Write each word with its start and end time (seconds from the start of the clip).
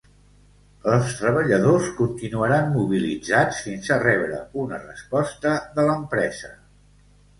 Els 0.93 1.11
treballadors 1.17 1.89
continuaran 1.99 2.73
mobilitzats 2.77 3.61
fins 3.67 3.93
a 3.97 3.99
rebre 4.07 4.41
una 4.65 4.81
resposta 4.89 5.53
de 5.77 5.87
l'empresa. 5.91 6.51